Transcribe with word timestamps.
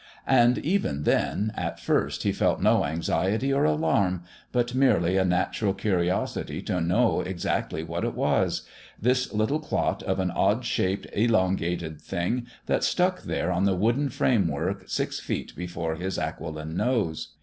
And 0.25 0.57
even 0.57 1.03
then, 1.03 1.51
at 1.55 1.79
first, 1.79 2.23
he 2.23 2.31
felt 2.31 2.59
no 2.59 2.85
anxiety 2.85 3.53
or 3.53 3.65
alarm, 3.65 4.23
but 4.51 4.73
merely 4.73 5.15
a 5.15 5.23
natural 5.23 5.75
curiosity 5.75 6.59
to 6.63 6.81
know 6.81 7.21
exactly 7.21 7.83
what 7.83 8.03
it 8.03 8.15
was 8.15 8.63
this 8.99 9.31
little 9.31 9.59
clot 9.59 10.01
of 10.01 10.19
an 10.19 10.31
odd 10.31 10.65
shaped, 10.65 11.05
elongated 11.13 12.01
thing 12.01 12.47
that 12.65 12.83
stuck 12.83 13.21
there 13.21 13.51
on 13.51 13.65
the 13.65 13.75
wooden 13.75 14.09
framework 14.09 14.89
six 14.89 15.19
feet 15.19 15.55
before 15.55 15.93
his 15.93 16.17
aquiline 16.17 16.75
nose. 16.75 17.35